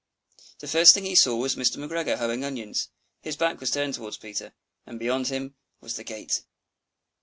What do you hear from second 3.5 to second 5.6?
was turned towards Peter, and beyond him